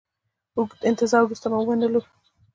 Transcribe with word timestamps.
اوږده 0.55 0.83
انتظار 0.89 1.21
وروسته 1.23 1.47
ومنلو. 1.49 2.01